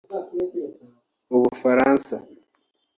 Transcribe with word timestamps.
u 1.35 1.35
Bufaransa 1.41 2.15